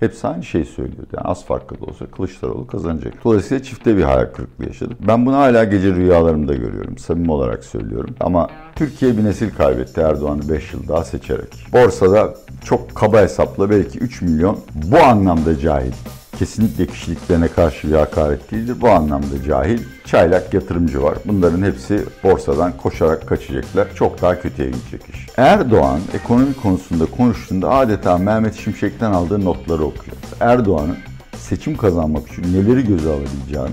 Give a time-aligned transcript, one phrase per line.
[0.00, 1.08] Hepsi aynı şeyi söylüyordu.
[1.16, 3.24] Yani az farklı da olsa Kılıçdaroğlu kazanacak.
[3.24, 4.98] Dolayısıyla çifte bir hayal kırıklığı yaşadık.
[5.08, 6.98] Ben bunu hala gece rüyalarımda görüyorum.
[6.98, 8.14] Samimi olarak söylüyorum.
[8.20, 11.66] Ama Türkiye bir nesil kaybetti Erdoğan'ı 5 yıl daha seçerek.
[11.72, 12.34] Borsada
[12.64, 15.92] çok kaba hesapla belki 3 milyon bu anlamda cahil
[16.38, 18.76] kesinlikle kişiliklerine karşı bir hakaret değildir.
[18.80, 21.18] Bu anlamda cahil, çaylak yatırımcı var.
[21.24, 23.88] Bunların hepsi borsadan koşarak kaçacaklar.
[23.94, 25.26] Çok daha kötüye gidecek iş.
[25.36, 30.16] Erdoğan ekonomi konusunda konuştuğunda adeta Mehmet Şimşek'ten aldığı notları okuyor.
[30.40, 30.96] Erdoğan'ın
[31.38, 33.68] seçim kazanmak için neleri göze alabileceğini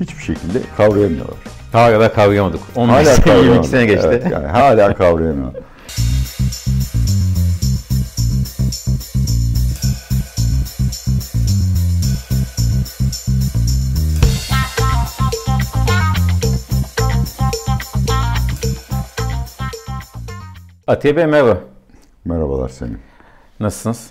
[0.00, 1.36] hiçbir şekilde kavrayamıyorlar.
[1.72, 2.60] Hala kavrayamadık.
[2.76, 3.70] 15 Hala sene, 22 kavrayamadık.
[3.70, 4.08] sene geçti.
[4.10, 5.60] Evet, yani hala kavrayamıyorlar.
[20.90, 21.60] Atiye Bey merhaba.
[22.24, 22.98] Merhabalar senin.
[23.60, 24.10] Nasılsınız?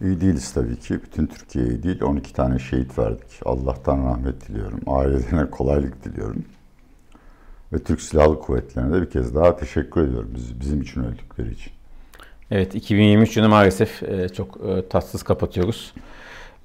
[0.00, 1.02] İyi değiliz tabii ki.
[1.02, 3.40] Bütün Türkiye'ye değil 12 tane şehit verdik.
[3.44, 4.80] Allah'tan rahmet diliyorum.
[4.86, 6.44] Ailelerine kolaylık diliyorum.
[7.72, 11.72] Ve Türk Silahlı Kuvvetleri'ne de bir kez daha teşekkür ediyorum biz, bizim için öldükleri için.
[12.50, 15.94] Evet 2023 yılı maalesef e, çok e, tatsız kapatıyoruz.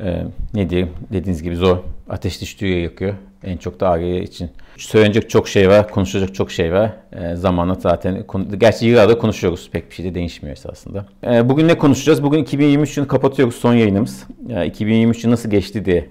[0.01, 1.77] E, ne diyeyim dediğiniz gibi zor.
[2.09, 3.13] Ateş düştüğü yakıyor.
[3.43, 4.49] En çok da aile için.
[4.77, 6.93] Söylenecek çok şey var, konuşacak çok şey var.
[7.11, 8.25] E, zamanla zaten,
[8.57, 9.69] gerçi yıllardır konuşuyoruz.
[9.71, 11.05] Pek bir şey de değişmiyor esasında.
[11.27, 12.23] E, bugün ne konuşacağız?
[12.23, 14.23] Bugün 2023 yılını kapatıyoruz son yayınımız.
[14.49, 16.09] E, 2023 yılı nasıl geçti diye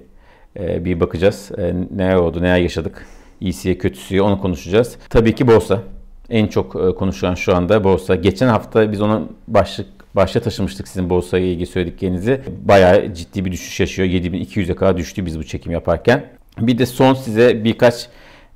[0.58, 1.50] e, bir bakacağız.
[1.58, 3.06] E, neler oldu, neler yaşadık.
[3.40, 4.96] İyisiye kötüsüye onu konuşacağız.
[5.10, 5.82] Tabii ki borsa.
[6.30, 8.14] En çok e, konuşulan şu anda borsa.
[8.14, 12.40] Geçen hafta biz onu başlık başta taşımıştık sizin borsaya ilgili söylediklerinizi.
[12.62, 14.08] Bayağı ciddi bir düşüş yaşıyor.
[14.08, 16.24] 7200'e kadar düştü biz bu çekim yaparken.
[16.58, 18.06] Bir de son size birkaç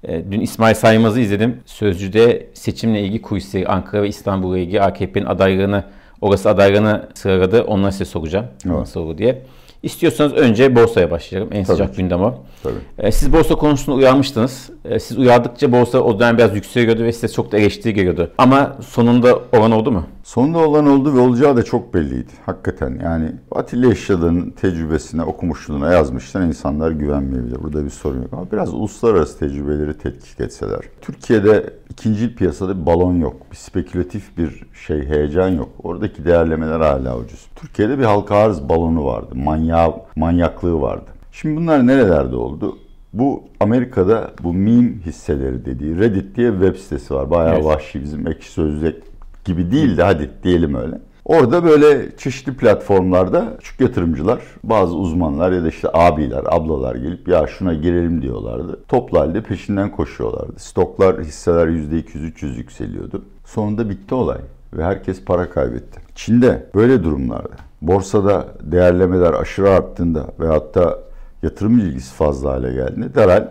[0.04, 1.56] e, Dün İsmail Saymaz'ı izledim.
[1.66, 5.84] Sözcü'de seçimle ilgili kulisleri Ankara ve İstanbul'la ilgili AKP'nin adaylarını,
[6.20, 7.62] orası adaylarını sıraladı.
[7.62, 8.46] Onları size soracağım.
[8.66, 8.76] Evet.
[8.76, 9.42] Nasıl olur diye.
[9.82, 11.50] İstiyorsanız önce borsaya başlayalım.
[11.52, 11.96] En sıcak ki.
[11.96, 12.34] gündem o.
[12.62, 12.74] Tabii.
[12.98, 14.70] E, Siz borsa konusunda uyarmıştınız.
[14.84, 18.30] E, Siz uyardıkça borsa o dönem biraz yükseliyordu ve size çok da eleştiri geliyordu.
[18.38, 20.06] Ama sonunda olan oldu mu?
[20.26, 22.32] Sonunda olan oldu ve olacağı da çok belliydi.
[22.46, 26.40] Hakikaten yani Atilla Eşyada'nın tecrübesine, okumuşluğuna yazmışlar.
[26.40, 27.62] insanlar güvenmeyebilir.
[27.62, 28.32] Burada bir sorun yok.
[28.32, 30.80] Ama biraz uluslararası tecrübeleri tetkik etseler.
[31.00, 33.36] Türkiye'de ikinci piyasada bir balon yok.
[33.50, 35.68] Bir spekülatif bir şey, heyecan yok.
[35.82, 37.46] Oradaki değerlemeler hala ucuz.
[37.56, 39.34] Türkiye'de bir halka arz balonu vardı.
[39.34, 41.10] Manya, manyaklığı vardı.
[41.32, 42.78] Şimdi bunlar nerelerde oldu?
[43.12, 47.30] Bu Amerika'da bu meme hisseleri dediği Reddit diye web sitesi var.
[47.30, 47.64] Bayağı Evet.
[47.64, 49.15] vahşi bizim ekşi sözlük
[49.46, 50.98] gibi değil de hadi diyelim öyle.
[51.24, 57.46] Orada böyle çeşitli platformlarda küçük yatırımcılar, bazı uzmanlar ya da işte abiler, ablalar gelip ya
[57.46, 58.80] şuna girelim diyorlardı.
[58.88, 60.52] Toplu halde peşinden koşuyorlardı.
[60.58, 63.24] Stoklar, hisseler %200-300 yükseliyordu.
[63.44, 64.38] Sonunda bitti olay
[64.72, 66.00] ve herkes para kaybetti.
[66.14, 70.98] Çin'de böyle durumlarda borsada değerlemeler aşırı arttığında ve hatta
[71.42, 73.48] yatırım ilgisi fazla hale geldiğinde derhal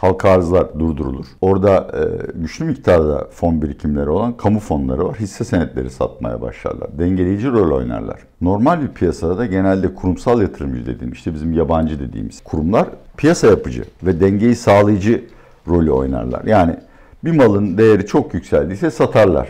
[0.00, 1.26] halka arzlar durdurulur.
[1.40, 2.02] Orada e,
[2.40, 5.16] güçlü miktarda fon birikimleri olan kamu fonları var.
[5.20, 6.98] Hisse senetleri satmaya başlarlar.
[6.98, 8.20] Dengeleyici rol oynarlar.
[8.40, 13.84] Normal bir piyasada da genelde kurumsal yatırımcı dediğim işte bizim yabancı dediğimiz kurumlar piyasa yapıcı
[14.02, 15.24] ve dengeyi sağlayıcı
[15.68, 16.44] rolü oynarlar.
[16.44, 16.76] Yani
[17.24, 19.48] bir malın değeri çok yükseldiyse satarlar.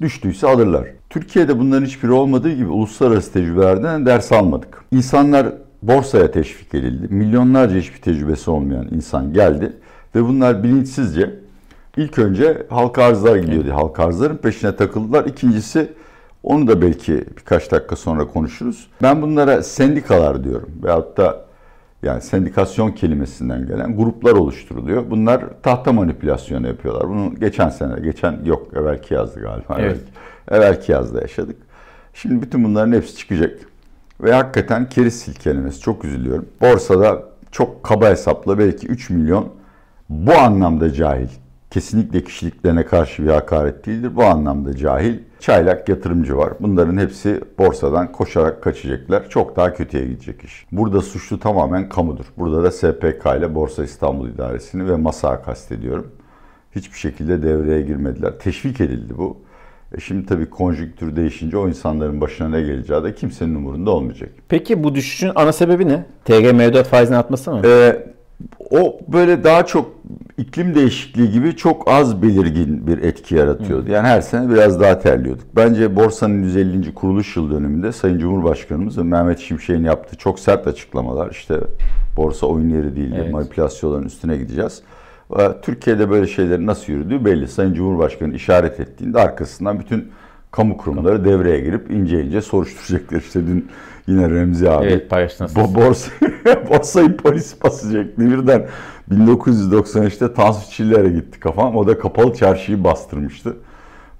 [0.00, 0.86] Düştüyse alırlar.
[1.10, 4.84] Türkiye'de bunların hiçbiri olmadığı gibi uluslararası tecrübelerden ders almadık.
[4.92, 5.52] İnsanlar
[5.82, 7.14] borsaya teşvik edildi.
[7.14, 9.72] Milyonlarca hiçbir tecrübesi olmayan insan geldi
[10.14, 11.30] ve bunlar bilinçsizce
[11.96, 13.70] ilk önce halka arzlar gidiyordu.
[13.72, 15.24] Halka arzların peşine takıldılar.
[15.24, 15.92] İkincisi
[16.42, 18.86] onu da belki birkaç dakika sonra konuşuruz.
[19.02, 21.44] Ben bunlara sendikalar diyorum veyahut da
[22.02, 25.10] yani sendikasyon kelimesinden gelen gruplar oluşturuluyor.
[25.10, 27.08] Bunlar tahta manipülasyonu yapıyorlar.
[27.08, 29.76] Bunu geçen sene, geçen yok evvelki yazdı galiba.
[29.78, 30.00] Evet.
[30.50, 31.56] Evvelki yazda yaşadık.
[32.14, 33.58] Şimdi bütün bunların hepsi çıkacak.
[34.22, 36.48] Ve hakikaten keriz silkelemesi çok üzülüyorum.
[36.60, 39.48] Borsada çok kaba hesapla belki 3 milyon
[40.08, 41.28] bu anlamda cahil.
[41.70, 44.16] Kesinlikle kişiliklerine karşı bir hakaret değildir.
[44.16, 46.52] Bu anlamda cahil, çaylak yatırımcı var.
[46.60, 49.28] Bunların hepsi borsadan koşarak kaçacaklar.
[49.28, 50.66] Çok daha kötüye gidecek iş.
[50.72, 52.24] Burada suçlu tamamen kamudur.
[52.36, 56.12] Burada da SPK ile Borsa İstanbul İdaresi'ni ve MASA'yı kastediyorum.
[56.76, 58.38] Hiçbir şekilde devreye girmediler.
[58.38, 59.36] Teşvik edildi bu.
[59.96, 64.30] E şimdi tabii konjüktür değişince o insanların başına ne geleceği de kimsenin umurunda olmayacak.
[64.48, 66.04] Peki bu düşüşün ana sebebi ne?
[66.24, 67.62] TG mevduat faizinin artması mı?
[67.64, 68.06] Ee,
[68.70, 69.90] o böyle daha çok
[70.38, 73.90] iklim değişikliği gibi çok az belirgin bir etki yaratıyordu.
[73.90, 75.44] Yani her sene biraz daha terliyorduk.
[75.56, 76.94] Bence borsanın 150.
[76.94, 81.60] kuruluş yıl dönümünde Sayın Cumhurbaşkanımız ve Mehmet Şimşek'in yaptığı çok sert açıklamalar işte
[82.16, 83.32] borsa oyun yeri değildir, Evet.
[83.32, 84.82] manipülasyonların üstüne gideceğiz.
[85.38, 87.48] Ee, Türkiye'de böyle şeylerin nasıl yürüdüğü belli.
[87.48, 90.08] Sayın Cumhurbaşkanı işaret ettiğinde arkasından bütün
[90.50, 93.18] kamu kurumları devreye girip ince ince soruşturacaklar.
[93.18, 93.70] İşte dün
[94.10, 94.86] Yine Remzi abi.
[94.86, 95.10] Evet.
[95.56, 96.10] Bo borsa,
[96.70, 98.18] borsayı polis basacak.
[98.18, 98.66] Birden
[99.10, 101.76] 1993'te Tansu Çiller'e gitti kafam.
[101.76, 103.56] O da kapalı çarşıyı bastırmıştı.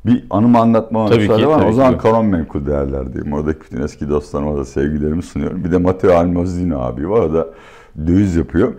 [0.07, 1.67] Bir anımı anlatmama Tabii müsaade ki, var.
[1.69, 3.33] O zaman kanon menkul değerlerdeyim.
[3.33, 5.65] Oradaki bütün eski dostlarıma da sevgilerimi sunuyorum.
[5.65, 7.21] Bir de Matteo Almozino abi var.
[7.21, 7.49] O da
[8.07, 8.75] döviz yapıyor.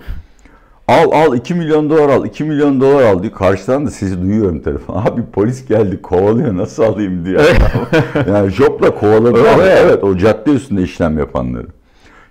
[0.91, 3.33] Al al 2 milyon dolar al 2 milyon dolar al diyor.
[3.33, 4.95] Karşıdan da sesi duyuyorum telefon.
[5.05, 7.37] Abi polis geldi kovalıyor nasıl alayım diye.
[8.27, 9.49] yani jopla kovaladı.
[9.53, 11.67] Ama evet o cadde üstünde işlem yapanları.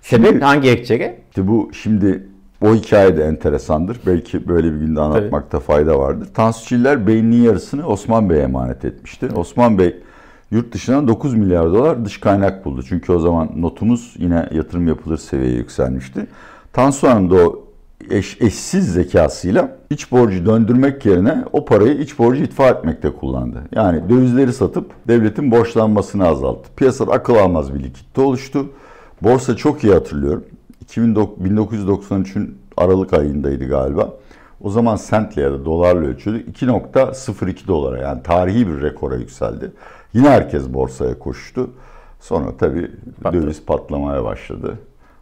[0.01, 1.19] Sebep hangi gerekçeye?
[1.29, 2.27] İşte bu şimdi
[2.61, 3.97] o hikaye de enteresandır.
[4.07, 6.27] Belki böyle bir günde anlatmakta fayda vardır.
[6.33, 9.27] Tansu Çiller beyninin yarısını Osman Bey'e emanet etmişti.
[9.35, 9.95] Osman Bey
[10.51, 12.83] yurt dışından 9 milyar dolar dış kaynak buldu.
[12.89, 16.27] Çünkü o zaman notumuz yine yatırım yapılır seviyeye yükselmişti.
[16.73, 17.70] Tansu Hanım da o
[18.09, 23.61] eş, eşsiz zekasıyla iç borcu döndürmek yerine o parayı iç borcu itfa etmekte kullandı.
[23.71, 26.69] Yani dövizleri satıp devletin borçlanmasını azalttı.
[26.75, 28.65] Piyasada akıl almaz bir likitte oluştu.
[29.21, 30.43] Borsa çok iyi hatırlıyorum.
[30.95, 34.13] 1993'ün Aralık ayındaydı galiba.
[34.61, 36.47] O zaman sentle ya da dolarla ölçüyorduk.
[36.47, 39.71] 2.02 dolara yani tarihi bir rekora yükseldi.
[40.13, 41.69] Yine herkes borsaya koştu.
[42.19, 42.91] Sonra tabii
[43.23, 43.43] Patladı.
[43.43, 44.77] döviz patlamaya başladı.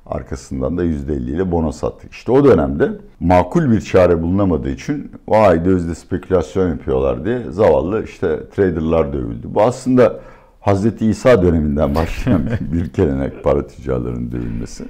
[0.10, 2.08] Arkasından da %50 ile bono sattı.
[2.12, 8.50] İşte o dönemde makul bir çare bulunamadığı için vay dövizde spekülasyon yapıyorlar diye zavallı işte
[8.56, 9.48] traderlar dövüldü.
[9.54, 10.20] Bu aslında
[10.60, 12.42] Hazreti İsa döneminden başlayan
[12.74, 14.86] bir gelenek para tüccarlarının dövülmesi.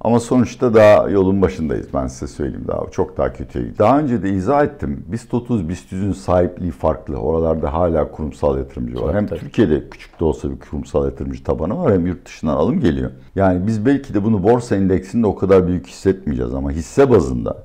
[0.00, 3.78] Ama sonuçta daha yolun başındayız ben size söyleyeyim daha çok daha kötüye.
[3.78, 5.04] Daha önce de izah ettim.
[5.08, 7.16] BIST 30, BIST 100'ün sahipliği farklı.
[7.16, 9.06] Oralarda hala kurumsal yatırımcı var.
[9.06, 9.40] Tabii, hem tabii.
[9.40, 13.10] Türkiye'de küçük de olsa bir kurumsal yatırımcı tabanı var hem yurt dışından alım geliyor.
[13.34, 17.56] Yani biz belki de bunu borsa endeksinde o kadar büyük hissetmeyeceğiz ama hisse bazında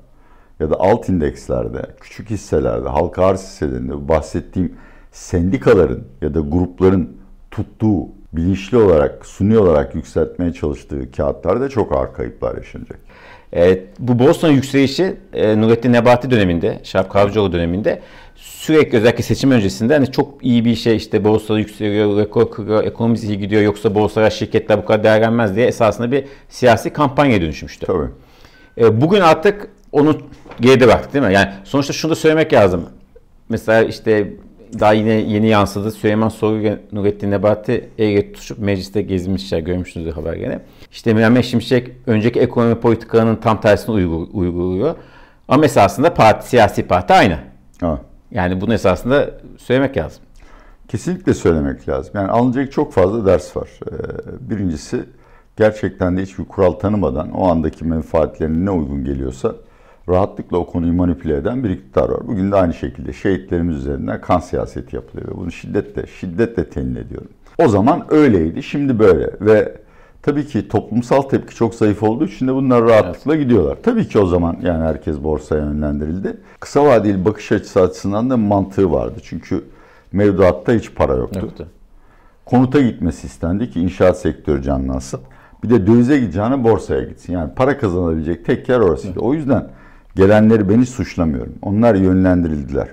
[0.60, 4.74] ya da alt indekslerde, küçük hisselerde, halka arz hisselerinde bahsettiğim
[5.12, 7.16] sendikaların ya da grupların
[7.50, 12.98] tuttuğu, bilinçli olarak, suni olarak yükseltmeye çalıştığı kağıtlarda çok ağır kayıplar yaşanacak.
[13.52, 18.00] Evet, bu borsanın yükselişi e, Nurettin Nebati döneminde, Şarap Kavcıoğlu döneminde
[18.36, 23.24] sürekli özellikle seçim öncesinde hani çok iyi bir şey işte borsa yükseliyor, rekor kırıyor, ekonomimiz
[23.24, 27.86] iyi gidiyor yoksa borsalar şirketler bu kadar değerlenmez diye esasında bir siyasi kampanya dönüşmüştü.
[27.86, 28.08] Tabii.
[28.78, 30.18] E, bugün artık onu
[30.60, 31.34] geride bıraktık değil mi?
[31.34, 32.88] Yani sonuçta şunu da söylemek lazım.
[33.48, 34.32] Mesela işte
[34.80, 35.90] daha yine yeni yansıdı.
[35.90, 39.58] Süleyman Soylu ve Nurettin Nebati el tutuşup mecliste gezmişler.
[39.58, 40.60] Görmüşsünüzdür haber gene.
[40.92, 44.94] İşte Mehmet Şimşek önceki ekonomi politikalarının tam tersini uygu- uyguluyor.
[45.48, 47.38] Ama esasında parti, siyasi parti aynı.
[47.80, 48.00] Ha.
[48.30, 50.22] Yani bunu esasında söylemek lazım.
[50.88, 52.12] Kesinlikle söylemek lazım.
[52.14, 53.68] Yani alınacak çok fazla ders var.
[53.86, 55.04] Ee, Birincisi
[55.56, 59.54] gerçekten de hiçbir kural tanımadan o andaki menfaatlerine ne uygun geliyorsa
[60.08, 62.20] rahatlıkla o konuyu manipüle eden bir iktidar var.
[62.26, 67.28] Bugün de aynı şekilde şehitlerimiz üzerinden kan siyaseti yapılıyor ve bunu şiddetle, şiddetle temin ediyorum.
[67.58, 69.72] O zaman öyleydi, şimdi böyle ve
[70.22, 73.78] tabii ki toplumsal tepki çok zayıf olduğu için de bunlar rahatlıkla gidiyorlar.
[73.82, 76.36] Tabii ki o zaman yani herkes borsaya yönlendirildi.
[76.60, 79.20] Kısa vadeli bakış açısı açısından da mantığı vardı.
[79.22, 79.64] Çünkü
[80.12, 81.40] mevduatta hiç para yoktu.
[81.42, 81.66] Yoktu.
[82.44, 85.20] Konuta gitmesi istendi ki inşaat sektörü canlansın.
[85.64, 87.32] Bir de dövize gideceğine borsaya gitsin.
[87.32, 89.20] Yani para kazanabilecek tek yer orasıydı.
[89.20, 89.68] O yüzden
[90.16, 91.52] gelenleri ben hiç suçlamıyorum.
[91.62, 92.88] Onlar yönlendirildiler.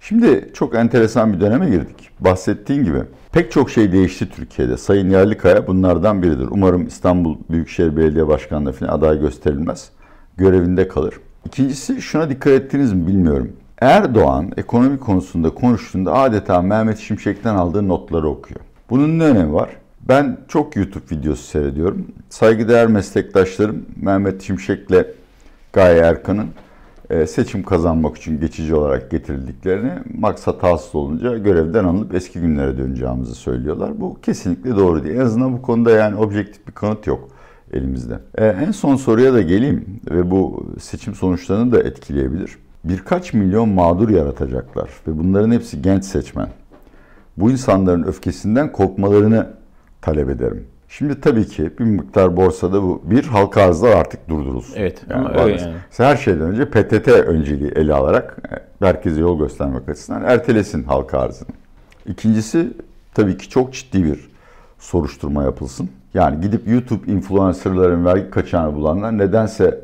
[0.00, 2.10] Şimdi çok enteresan bir döneme girdik.
[2.20, 2.98] Bahsettiğin gibi
[3.32, 4.76] pek çok şey değişti Türkiye'de.
[4.76, 6.48] Sayın Yerlikaya bunlardan biridir.
[6.50, 9.90] Umarım İstanbul Büyükşehir Belediye Başkanlığı falan aday gösterilmez.
[10.36, 11.14] Görevinde kalır.
[11.46, 13.52] İkincisi şuna dikkat ettiniz mi bilmiyorum.
[13.80, 18.60] Erdoğan ekonomi konusunda konuştuğunda adeta Mehmet Şimşek'ten aldığı notları okuyor.
[18.90, 19.70] Bunun ne önemi var?
[20.08, 22.06] Ben çok YouTube videosu seyrediyorum.
[22.28, 25.06] Saygıdeğer meslektaşlarım Mehmet Şimşek'le
[25.76, 26.48] Gaye Erkan'ın
[27.10, 33.34] e, seçim kazanmak için geçici olarak getirildiklerini maksat hasıl olunca görevden alınıp eski günlere döneceğimizi
[33.34, 34.00] söylüyorlar.
[34.00, 35.16] Bu kesinlikle doğru değil.
[35.16, 37.28] En azından bu konuda yani objektif bir kanıt yok
[37.72, 38.18] elimizde.
[38.34, 42.56] E, en son soruya da geleyim ve bu seçim sonuçlarını da etkileyebilir.
[42.84, 46.48] Birkaç milyon mağdur yaratacaklar ve bunların hepsi genç seçmen.
[47.36, 49.46] Bu insanların öfkesinden korkmalarını
[50.02, 50.66] talep ederim.
[50.98, 54.74] Şimdi tabii ki bir miktar borsada bu bir halka arzlar artık durdurulsun.
[54.76, 55.74] Evet, Yani, ama öyle yani.
[55.96, 61.48] her şeyden önce PTT önceliği ele alarak e, herkese yol göstermek açısından ertelesin halka arzını.
[62.06, 62.72] İkincisi
[63.14, 64.30] tabii ki çok ciddi bir
[64.78, 65.90] soruşturma yapılsın.
[66.14, 69.80] Yani gidip YouTube influencerların vergi kaçağını bulanlar nedense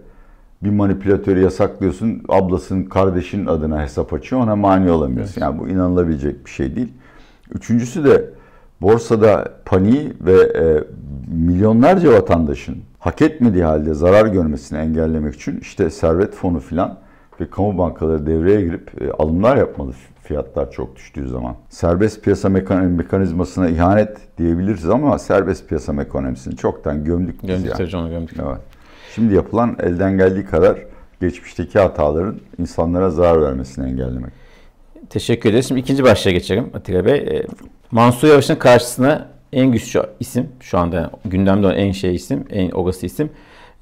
[0.62, 5.40] bir manipülatörü yasaklıyorsun, ablasının, kardeşinin adına hesap açıyor, ona mani olamıyorsun.
[5.40, 6.92] Yani bu inanılabilecek bir şey değil.
[7.54, 8.24] Üçüncüsü de
[8.82, 10.84] borsada paniği ve e,
[11.34, 16.98] milyonlarca vatandaşın hak etmediği halde zarar görmesini engellemek için işte servet fonu filan
[17.40, 21.54] ve kamu bankaları devreye girip e, alımlar yapmalı fiyatlar çok düştüğü zaman.
[21.68, 27.90] Serbest piyasa mekan mekanizmasına ihanet diyebiliriz ama serbest piyasa ekonomisini çoktan gömdük biz Gömdük yani.
[27.92, 28.10] yani.
[28.10, 28.36] gömdük.
[28.48, 28.60] Evet.
[29.14, 30.78] Şimdi yapılan elden geldiği kadar
[31.20, 34.32] geçmişteki hataların insanlara zarar vermesini engellemek.
[35.10, 35.68] Teşekkür ederiz.
[35.68, 37.46] Şimdi ikinci başlığa geçelim Atilla Bey.
[37.92, 42.70] Ee, Mansur Yavaş'ın karşısına en güçlü isim, şu anda gündemde olan en şey isim, en
[42.70, 43.30] olası isim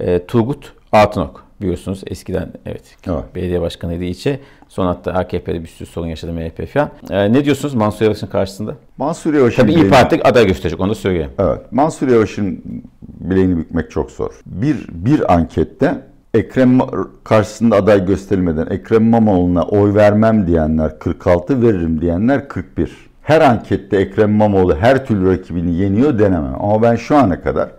[0.01, 1.45] e, Turgut Altınok.
[1.61, 3.25] Biliyorsunuz eskiden evet, Evet.
[3.35, 4.41] belediye başkanıydı ilçe.
[4.69, 6.91] Son hatta AKP'de bir sürü sorun yaşadı MHP falan.
[7.11, 8.75] E, ne diyorsunuz Mansur Yavaş'ın karşısında?
[8.97, 11.31] Mansur Yavaş'ın Tabii İYİ Parti aday gösterecek onu da söyleyeyim.
[11.39, 11.73] Evet.
[11.73, 12.63] Mansur Yavaş'ın
[13.03, 14.41] bileğini bükmek çok zor.
[14.47, 15.95] Bir, bir ankette
[16.35, 16.79] Ekrem
[17.25, 23.10] karşısında aday gösterilmeden Ekrem İmamoğlu'na oy vermem diyenler 46, veririm diyenler 41.
[23.23, 26.55] Her ankette Ekrem İmamoğlu her türlü rakibini yeniyor denemem.
[26.61, 27.71] Ama ben şu ana kadar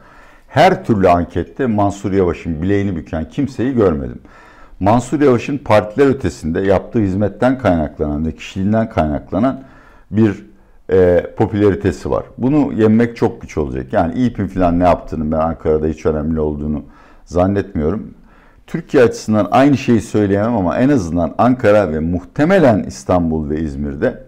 [0.47, 4.19] her türlü ankette Mansur Yavaş'ın bileğini büken kimseyi görmedim.
[4.79, 9.63] Mansur Yavaş'ın partiler ötesinde yaptığı hizmetten kaynaklanan ve kişiliğinden kaynaklanan
[10.11, 10.45] bir
[10.91, 12.23] e, popülaritesi var.
[12.37, 13.93] Bunu yenmek çok güç olacak.
[13.93, 16.83] Yani İYİP'in falan ne yaptığını ben Ankara'da hiç önemli olduğunu
[17.25, 18.13] zannetmiyorum.
[18.67, 24.23] Türkiye açısından aynı şeyi söyleyemem ama en azından Ankara ve muhtemelen İstanbul ve İzmir'de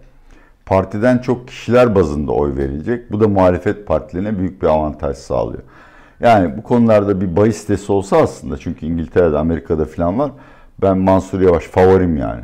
[0.78, 3.12] partiden çok kişiler bazında oy verilecek.
[3.12, 5.64] Bu da muhalefet partilerine büyük bir avantaj sağlıyor.
[6.20, 10.32] Yani bu konularda bir bahis sitesi olsa aslında çünkü İngiltere'de, Amerika'da falan var.
[10.82, 12.42] Ben Mansur Yavaş favorim yani.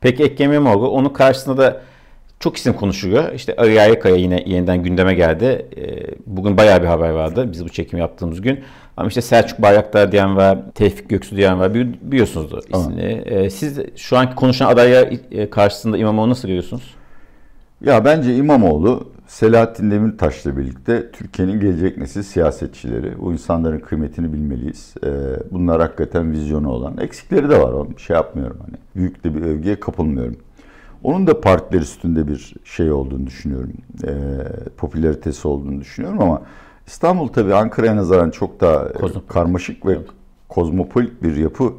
[0.00, 1.80] Peki Ekrem İmamoğlu onun karşısında da
[2.40, 3.32] çok isim konuşuluyor.
[3.32, 5.66] İşte Ali Yerlikaya yine yeniden gündeme geldi.
[5.76, 8.60] Ee, Bugün bayağı bir haber vardı biz bu çekimi yaptığımız gün.
[8.96, 11.70] Ama işte Selçuk Bayraktar diyen var, Tevfik Göksu diyen var.
[11.70, 13.22] Bili- Biliyorsunuz ismini.
[13.24, 16.94] Ee, Siz şu anki konuşan adaya e, karşısında İmamoğlu nasıl görüyorsunuz?
[17.80, 23.18] Ya bence İmamoğlu Selahattin Demirtaş'la birlikte Türkiye'nin gelecek nesil siyasetçileri.
[23.18, 24.94] Bu insanların kıymetini bilmeliyiz.
[25.04, 25.08] Ee,
[25.50, 26.98] bunlar hakikaten vizyonu olan.
[26.98, 27.72] Eksikleri de var.
[27.72, 28.76] Onu şey yapmıyorum hani.
[28.96, 30.36] Büyük de bir övgüye kapılmıyorum.
[31.02, 33.72] Onun da partiler üstünde bir şey olduğunu düşünüyorum.
[34.04, 34.10] Ee,
[34.76, 36.42] popülaritesi olduğunu düşünüyorum ama
[36.86, 39.28] İstanbul tabii Ankara'ya nazaran çok daha e, Kozmopolit.
[39.28, 39.98] karmaşık ve
[40.48, 41.72] kozmopolit bir yapı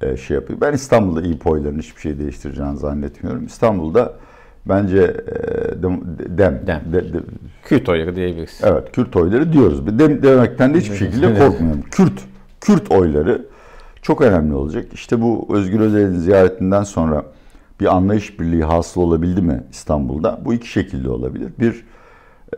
[0.00, 0.60] e, şey yapıyor.
[0.60, 3.46] Ben İstanbul'da iyi oyların hiçbir şey değiştireceğini zannetmiyorum.
[3.46, 4.14] İstanbul'da
[4.66, 6.00] bence e, dem,
[6.66, 7.20] dem, de- de-
[7.64, 8.60] Kürt oyları diyebiliriz.
[8.62, 9.86] evet Kürt oyları diyoruz.
[9.98, 11.82] Dem demekten de hiçbir şekilde korkmuyorum.
[11.90, 12.20] Kürt
[12.60, 13.46] Kürt oyları
[14.02, 14.84] çok önemli olacak.
[14.92, 17.24] İşte bu Özgür Özel'in ziyaretinden sonra
[17.80, 20.38] bir anlayış birliği hasıl olabildi mi İstanbul'da?
[20.44, 21.52] Bu iki şekilde olabilir.
[21.58, 21.84] Bir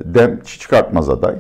[0.05, 1.35] dem çıkartmaz aday.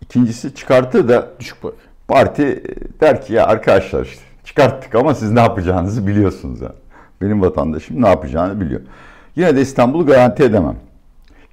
[0.00, 1.72] İkincisi çıkartır da Düşük boy.
[2.08, 2.62] Parti
[3.00, 6.72] der ki ya arkadaşlar işte çıkarttık ama siz ne yapacağınızı biliyorsunuz yani.
[7.20, 8.80] Benim vatandaşım ne yapacağını biliyor.
[9.38, 10.76] Yine de İstanbul'u garanti edemem.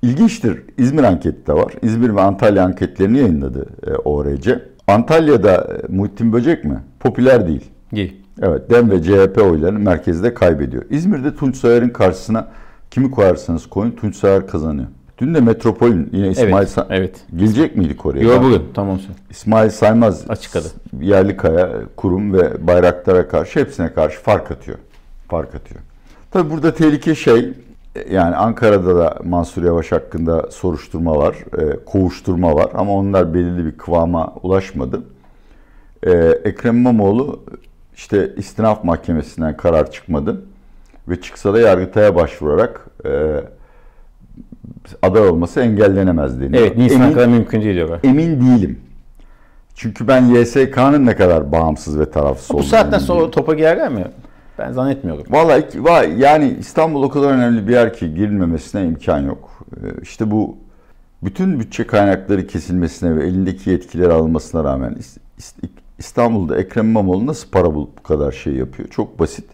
[0.02, 0.62] İlginçtir.
[0.78, 1.74] İzmir anketi de var.
[1.82, 4.60] İzmir ve Antalya anketlerini yayınladı e, ORC.
[4.88, 6.80] Antalya'da e, Muhittin Böcek mi?
[7.00, 7.64] Popüler değil.
[7.92, 8.22] İyi.
[8.42, 10.84] Evet DEM ve CHP oylarını merkezde kaybediyor.
[10.90, 12.48] İzmir'de Tunç Soyer'in karşısına
[12.92, 14.88] kimi koyarsanız koyun Tunç Soyer kazanıyor.
[15.18, 17.16] Dün de Metropol'ün yine İsmail Evet, Sa- evet.
[17.36, 18.24] gelecek miydik oraya?
[18.24, 19.00] Yo bugün tamam.
[19.30, 20.68] İsmail Saymaz Açık adı.
[21.02, 24.78] Yerlikaya, kurum ve bayraklara karşı hepsine karşı fark atıyor.
[25.28, 25.82] Fark atıyor.
[26.32, 27.54] Tabi burada tehlike şey
[28.12, 33.78] yani Ankara'da da Mansur Yavaş hakkında soruşturma var, e, kovuşturma var ama onlar belirli bir
[33.78, 35.02] kıvama ulaşmadı.
[36.04, 36.12] E,
[36.44, 37.44] Ekrem İmamoğlu
[37.96, 40.42] işte istinaf mahkemesinden karar çıkmadı
[41.10, 43.42] ve çıksa da Yargıtay'a başvurarak e,
[45.02, 46.64] aday olması engellenemez deniyor.
[46.64, 48.00] Evet Nisan Emin- kadar mümkün değil diyorlar.
[48.04, 48.80] emin değilim.
[49.76, 53.90] Çünkü ben YSK'nın ne kadar bağımsız ve tarafsız Bu olduğunu saatten emin sonra topa girerler
[53.90, 54.06] mi?
[54.60, 55.24] Ben zannetmiyorum.
[55.30, 59.50] Vallahi iki- va- yani İstanbul o kadar önemli bir yer ki girilmemesine imkan yok.
[59.78, 60.58] Ee, İşte bu
[61.24, 65.70] bütün bütçe kaynakları kesilmesine ve elindeki yetkileri alınmasına rağmen İs- İs-
[66.00, 68.90] İstanbul'da Ekrem İmamoğlu nasıl para bulup bu kadar şey yapıyor?
[68.90, 69.46] Çok basit.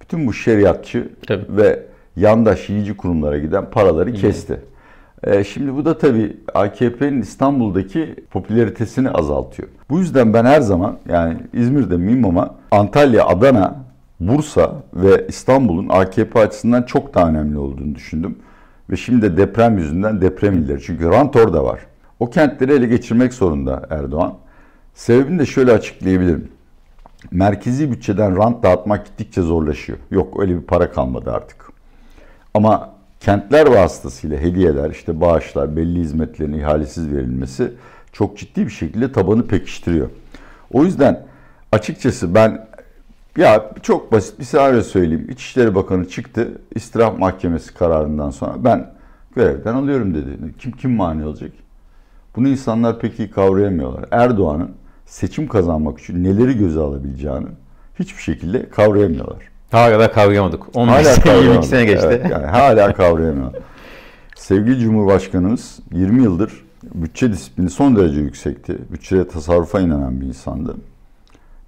[0.00, 1.44] Bütün bu şeriatçı Tabii.
[1.56, 1.82] ve
[2.16, 4.60] yandaş yiyici kurumlara giden paraları kesti.
[5.24, 9.68] Ee, şimdi bu da tabii AKP'nin İstanbul'daki popülaritesini azaltıyor.
[9.90, 13.83] Bu yüzden ben her zaman yani İzmir'de miyim ama Antalya, Adana,
[14.28, 18.38] Bursa ve İstanbul'un AKP açısından çok daha önemli olduğunu düşündüm.
[18.90, 20.82] Ve şimdi de deprem yüzünden deprem illeri.
[20.82, 21.80] Çünkü rant orada var.
[22.20, 24.34] O kentleri ele geçirmek zorunda Erdoğan.
[24.94, 26.48] Sebebini de şöyle açıklayabilirim.
[27.30, 29.98] Merkezi bütçeden rant dağıtmak gittikçe zorlaşıyor.
[30.10, 31.64] Yok öyle bir para kalmadı artık.
[32.54, 32.90] Ama
[33.20, 37.72] kentler vasıtasıyla hediyeler, işte bağışlar, belli hizmetlerin ihalesiz verilmesi
[38.12, 40.10] çok ciddi bir şekilde tabanı pekiştiriyor.
[40.72, 41.26] O yüzden
[41.72, 42.66] açıkçası ben
[43.36, 45.26] ya çok basit bir senaryo söyleyeyim.
[45.30, 48.90] İçişleri Bakanı çıktı istiraf mahkemesi kararından sonra ben
[49.36, 50.54] görevden alıyorum dedi.
[50.58, 51.50] Kim kim mani olacak?
[52.36, 54.04] Bunu insanlar pek iyi kavrayamıyorlar.
[54.10, 54.70] Erdoğan'ın
[55.06, 57.46] seçim kazanmak için neleri göze alabileceğini
[57.98, 59.38] hiçbir şekilde kavrayamıyorlar.
[59.70, 60.76] Hala kavrayamadık.
[60.76, 61.64] 15 Hala sene, 22 kavrayamadık.
[61.70, 62.06] sene geçti.
[62.08, 63.52] Evet, yani hala kavrayamıyor.
[64.36, 66.64] Sevgili Cumhurbaşkanımız 20 yıldır
[66.94, 68.78] bütçe disiplini son derece yüksekti.
[68.92, 70.76] Bütçeye tasarrufa inanan bir insandı.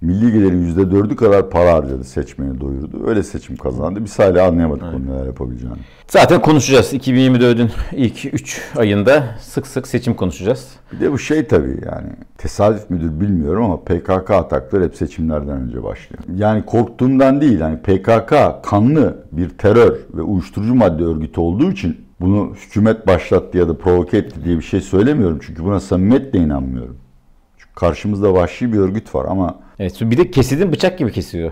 [0.01, 3.07] Milli gelirin %4'ü kadar para harcadı, seçmeni doyurdu.
[3.07, 4.03] Öyle seçim kazandı.
[4.03, 5.77] Biz hala anlayamadık bunu neler yapabileceğini.
[6.07, 6.93] Zaten konuşacağız.
[6.93, 10.67] 2024'ün ilk 3 ayında sık sık seçim konuşacağız.
[10.91, 15.83] Bir de bu şey tabii yani tesadüf müdür bilmiyorum ama PKK atakları hep seçimlerden önce
[15.83, 16.23] başlıyor.
[16.35, 22.53] Yani korktuğumdan değil yani PKK kanlı bir terör ve uyuşturucu madde örgütü olduğu için bunu
[22.55, 25.39] hükümet başlattı ya da provoke etti diye bir şey söylemiyorum.
[25.41, 26.97] Çünkü buna samimiyetle inanmıyorum.
[27.79, 31.51] Karşımızda vahşi bir örgüt var ama Evet, bir de kesildiğin bıçak gibi kesiyor.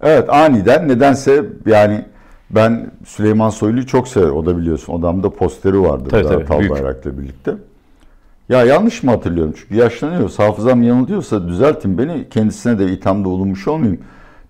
[0.00, 2.04] Evet aniden nedense yani
[2.50, 4.36] ben Süleyman Soylu'yu çok severim.
[4.36, 6.08] O da biliyorsun odamda posteri vardı.
[6.10, 6.72] Tabii, tabii, Tal büyük.
[6.72, 7.54] Bayrak'la birlikte.
[8.48, 9.54] Ya yanlış mı hatırlıyorum?
[9.56, 10.30] Çünkü yaşlanıyor.
[10.36, 12.28] Hafızam yanılıyorsa düzeltin beni.
[12.28, 14.00] Kendisine de ithamda bulunmuş olmayayım.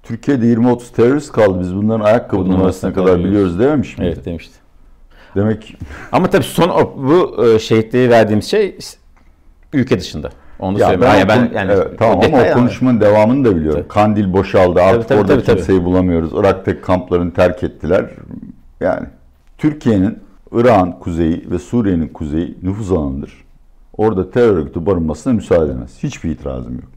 [0.03, 1.61] Türkiye'de 20-30 terörist kaldı.
[1.61, 4.13] Biz bunların ayakkabı Bunun numarasına kadar kadar biliyoruz dememiş miydi?
[4.15, 4.55] Evet demişti.
[5.37, 5.77] Demek
[6.13, 8.79] Ama tabii son bu e, şehitliği verdiğimiz şey
[9.73, 10.31] ülke dışında.
[10.59, 11.29] Onu ya söyleyeyim.
[11.29, 13.81] ben, Yani ben yani evet, tamam o ama o konuşmanın devamını da biliyorum.
[13.81, 13.89] Tabii.
[13.89, 14.83] Kandil boşaldı.
[14.83, 15.57] Artık tabii, orada tabii, tabii.
[15.57, 16.31] kimseyi bulamıyoruz.
[16.35, 18.11] Irak'taki kamplarını terk ettiler.
[18.81, 19.07] Yani
[19.59, 20.19] Türkiye'nin
[20.53, 23.45] Irak'ın kuzeyi ve Suriye'nin kuzeyi nüfuz alanıdır.
[23.97, 25.99] Orada terör örgütü barınmasına müsaade edemez.
[26.03, 26.89] Hiçbir itirazım yok.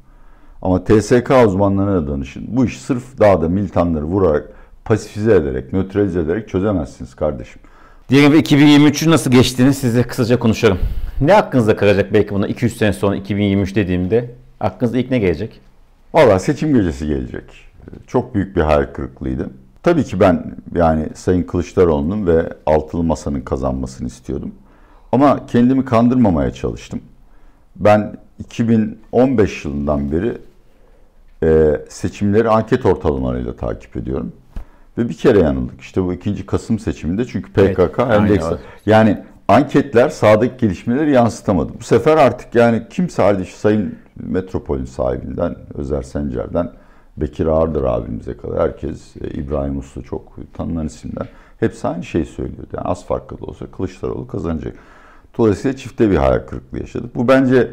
[0.62, 2.44] Ama TSK uzmanlarına da danışın.
[2.48, 4.50] Bu iş sırf dağda militanları vurarak,
[4.86, 7.62] pasifize ederek, nötralize ederek çözemezsiniz kardeşim.
[8.10, 10.78] Diyelim ve 2023'ün nasıl geçtiğini size kısaca konuşalım.
[11.22, 14.32] Ne aklınızda kalacak belki buna 200 sene sonra 2023 dediğimde?
[14.60, 15.62] Aklınızda ilk ne gelecek?
[16.14, 17.44] Valla seçim gecesi gelecek.
[18.08, 19.50] Çok büyük bir hayal kırıklığıydı.
[19.84, 24.52] Tabii ki ben yani Sayın Kılıçdaroğlu'nun ve Altılı Masa'nın kazanmasını istiyordum.
[25.12, 27.02] Ama kendimi kandırmamaya çalıştım.
[27.76, 30.38] Ben 2015 yılından beri
[31.44, 34.34] e, seçimleri anket ortalamalarıyla takip ediyorum.
[34.98, 35.82] Ve bir kere yanıldık.
[35.82, 38.46] İşte bu ikinci Kasım seçiminde çünkü PKK Evet, endeks.
[38.86, 39.18] Yani
[39.50, 41.74] anketler sahadaki gelişmeleri yansıtamadı.
[41.79, 46.72] Bu sefer artık yani kimse şu Sayın Metropol'ün sahibinden, Özer Sencer'den,
[47.18, 51.30] Bekir Ağırdır abimize kadar herkes, e, İbrahim Uslu çok tanınan isimler.
[51.60, 52.67] Hepsi aynı şeyi söylüyordu.
[52.74, 54.76] Yani az farklı da olsa Kılıçdaroğlu kazanacak.
[55.38, 57.15] Dolayısıyla çifte bir hayal kırıklığı yaşadık.
[57.15, 57.71] Bu bence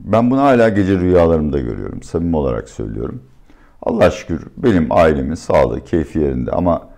[0.00, 2.02] ben bunu hala gece rüyalarımda görüyorum.
[2.02, 3.22] Samimi olarak söylüyorum.
[3.82, 6.88] Allah şükür benim ailemin sağlığı, keyfi yerinde ama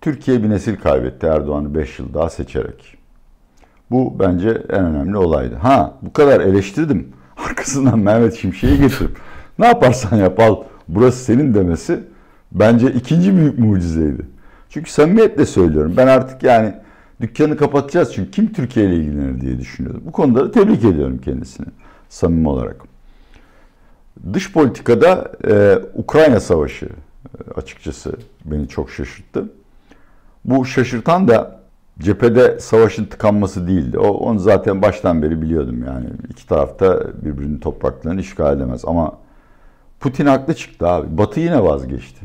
[0.00, 3.03] Türkiye bir nesil kaybetti Erdoğan'ı 5 yıl daha seçerek.
[3.90, 5.54] Bu bence en önemli olaydı.
[5.54, 7.08] Ha bu kadar eleştirdim.
[7.48, 9.16] Arkasından Mehmet Şimşek'i getirip
[9.58, 12.00] ne yaparsan yap al burası senin demesi
[12.52, 14.26] bence ikinci büyük mucizeydi.
[14.68, 15.94] Çünkü samimiyetle söylüyorum.
[15.96, 16.74] Ben artık yani
[17.20, 20.02] dükkanı kapatacağız çünkü kim Türkiye ile ilgilenir diye düşünüyordum.
[20.06, 21.66] Bu konuda da tebrik ediyorum kendisini
[22.08, 22.76] samimi olarak.
[24.32, 28.12] Dış politikada e, Ukrayna Savaşı e, açıkçası
[28.44, 29.44] beni çok şaşırttı.
[30.44, 31.53] Bu şaşırtan da
[31.98, 33.98] cephede savaşın tıkanması değildi.
[33.98, 36.06] O, onu zaten baştan beri biliyordum yani.
[36.30, 38.84] İki tarafta birbirinin topraklarını işgal edemez.
[38.84, 39.12] Ama
[40.00, 41.18] Putin haklı çıktı abi.
[41.18, 42.20] Batı yine vazgeçti.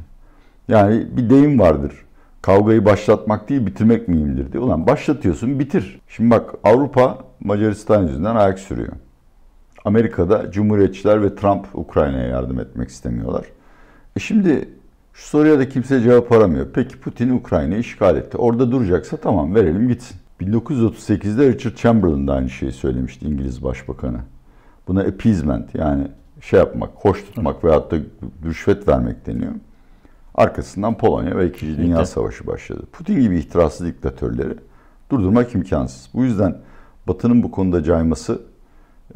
[0.67, 1.93] Yani bir deyim vardır.
[2.41, 4.63] Kavgayı başlatmak değil bitirmek mühimdir diye.
[4.63, 6.01] Ulan başlatıyorsun bitir.
[6.08, 8.93] Şimdi bak Avrupa Macaristan yüzünden ayak sürüyor.
[9.86, 13.45] Amerika'da Cumhuriyetçiler ve Trump Ukrayna'ya yardım etmek istemiyorlar.
[14.15, 14.69] E şimdi
[15.13, 16.67] şu soruya da kimse cevap aramıyor.
[16.74, 18.38] Peki Putin Ukrayna'yı işgal etti.
[18.38, 20.17] Orada duracaksa tamam verelim gitsin.
[20.41, 24.19] 1938'de Richard Chamberlain da aynı şeyi söylemişti İngiliz Başbakanı.
[24.88, 26.08] Buna appeasement yani
[26.41, 27.98] şey yapmak, hoş tutmak veyahut da
[28.45, 29.52] rüşvet vermek deniyor.
[30.36, 32.06] Arkasından Polonya ve İkinci Dünya.
[32.06, 32.84] Savaşı başladı.
[32.91, 34.54] Putin gibi ihtiraslı diktatörleri
[35.12, 36.10] durdurmak imkansız.
[36.13, 36.58] Bu yüzden
[37.08, 38.41] Batı'nın bu konuda cayması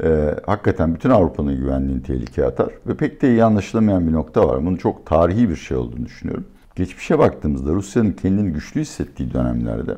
[0.02, 2.68] e, hakikaten bütün Avrupa'nın güvenliğini tehlikeye atar.
[2.86, 4.66] Ve pek de iyi anlaşılamayan bir nokta var.
[4.66, 6.44] Bunun çok tarihi bir şey olduğunu düşünüyorum.
[6.76, 9.96] Geçmişe baktığımızda Rusya'nın kendini güçlü hissettiği dönemlerde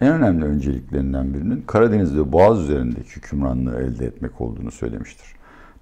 [0.00, 5.26] en önemli önceliklerinden birinin Karadeniz ve Boğaz üzerindeki hükümranlığı elde etmek olduğunu söylemiştir.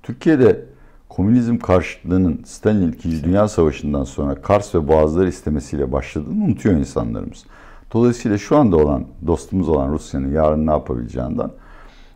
[0.03, 0.65] Türkiye'de
[1.09, 3.25] komünizm karşıtlığının Stalin'in 2.
[3.25, 7.45] Dünya Savaşı'ndan sonra Kars ve Boğazları istemesiyle başladığını unutuyor insanlarımız.
[7.93, 11.51] Dolayısıyla şu anda olan dostumuz olan Rusya'nın yarın ne yapabileceğinden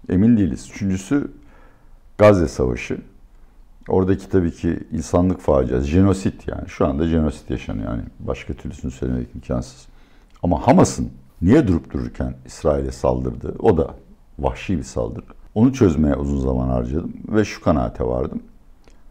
[0.09, 0.71] emin değiliz.
[0.75, 1.31] Üçüncüsü
[2.19, 2.99] Gazze Savaşı.
[3.89, 6.69] Oradaki tabii ki insanlık faciası, jenosit yani.
[6.69, 8.03] Şu anda jenosit yaşanıyor yani.
[8.21, 9.87] Başka türlüsünü söylemek imkansız.
[10.43, 11.11] Ama Hamas'ın
[11.43, 13.95] niye durup dururken İsrail'e saldırdığı, o da
[14.39, 15.25] vahşi bir saldırı.
[15.55, 18.43] Onu çözmeye uzun zaman harcadım ve şu kanaate vardım.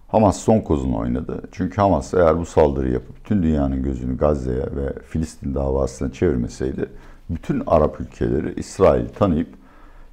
[0.07, 1.41] Hamas son kozunu oynadı.
[1.51, 6.89] Çünkü Hamas eğer bu saldırıyı yapıp bütün dünyanın gözünü Gazze'ye ve Filistin davasına çevirmeseydi
[7.29, 9.60] bütün Arap ülkeleri İsrail'i tanıyıp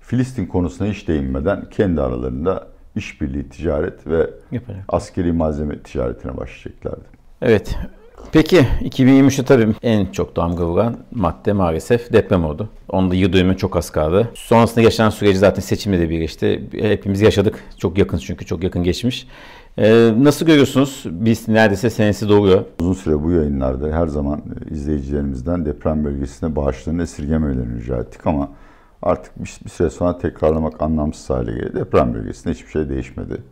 [0.09, 2.67] Filistin konusuna hiç değinmeden kendi aralarında
[2.97, 4.85] işbirliği, ticaret ve Yapacak.
[4.89, 7.05] askeri malzeme ticaretine başlayacaklardı.
[7.43, 7.77] Evet.
[8.33, 12.69] Peki 2023'te tabii en çok damga vuran madde maalesef deprem oldu.
[12.89, 14.29] Onda yıl çok az kaldı.
[14.35, 16.69] Sonrasında yaşanan süreci zaten seçimle de birleşti.
[16.73, 17.65] Hepimiz yaşadık.
[17.79, 19.27] Çok yakın çünkü çok yakın geçmiş.
[19.79, 21.05] Ee, nasıl görüyorsunuz?
[21.11, 22.65] Biz neredeyse senesi doluyor.
[22.81, 28.49] Uzun süre bu yayınlarda her zaman izleyicilerimizden deprem bölgesine bağışlarını esirgemelerini rica ettik ama
[29.03, 31.75] artık bir, bir süre sonra tekrarlamak anlamsız hale geldi.
[31.75, 33.43] Deprem bölgesinde hiçbir şey değişmedi.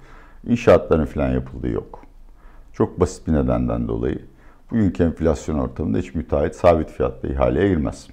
[0.47, 2.01] İnşaatların falan yapıldığı yok.
[2.73, 4.19] Çok basit bir nedenden dolayı
[4.71, 8.07] bugünkü enflasyon ortamında hiç müteahhit sabit fiyatla ihaleye girmez.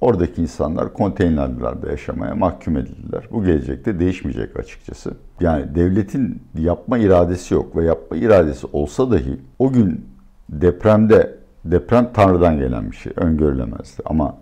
[0.00, 3.28] Oradaki insanlar konteynerlerde yaşamaya mahkum edildiler.
[3.30, 5.14] Bu gelecekte değişmeyecek açıkçası.
[5.40, 10.06] Yani devletin yapma iradesi yok ve yapma iradesi olsa dahi o gün
[10.48, 14.02] depremde deprem Tanrı'dan gelen bir şey öngörülemezdi.
[14.04, 14.36] Ama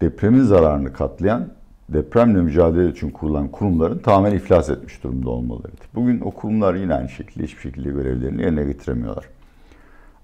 [0.00, 1.48] depremin zararını katlayan
[1.88, 5.82] depremle mücadele için kurulan kurumların tamamen iflas etmiş durumda olmalarıydı.
[5.94, 9.24] Bugün o kurumlar yine aynı şekilde hiçbir şekilde görevlerini yerine getiremiyorlar.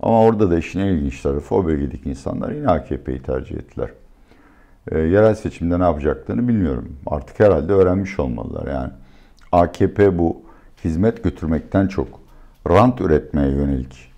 [0.01, 3.91] Ama orada da işin en ilginç tarafı o bölgedeki insanlar yine AKP'yi tercih ettiler.
[4.91, 6.97] E, yerel seçimde ne yapacaklarını bilmiyorum.
[7.07, 8.67] Artık herhalde öğrenmiş olmalılar.
[8.67, 8.91] Yani
[9.53, 10.43] AKP bu
[10.85, 12.09] hizmet götürmekten çok
[12.69, 14.11] rant üretmeye yönelik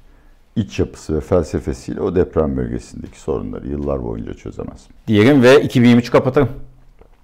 [0.57, 4.87] iç yapısı ve felsefesiyle o deprem bölgesindeki sorunları yıllar boyunca çözemez.
[5.09, 6.49] Diyelim ve 2023 kapatalım.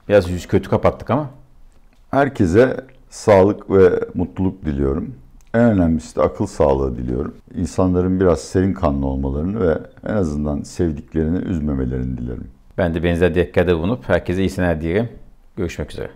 [0.08, 1.30] Biraz yüz kötü kapattık ama.
[2.10, 2.76] Herkese
[3.10, 5.14] sağlık ve mutluluk diliyorum.
[5.54, 7.34] En önemlisi de akıl sağlığı diliyorum.
[7.54, 12.48] İnsanların biraz serin kanlı olmalarını ve en azından sevdiklerini üzmemelerini dilerim.
[12.78, 15.08] Ben de benzer dileklerde bulunup herkese iyi seneler dilerim.
[15.56, 16.10] Görüşmek üzere.